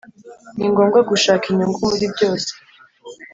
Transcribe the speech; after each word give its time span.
«Ni 0.57 0.65
ngombwa 0.71 0.99
gushaka 1.09 1.43
inyungu 1.51 1.81
muri 1.91 2.05
byose, 2.13 2.51